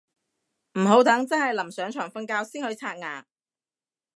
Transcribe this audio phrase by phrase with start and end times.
[0.79, 3.23] 唔好等真係臨上床瞓覺先去刷牙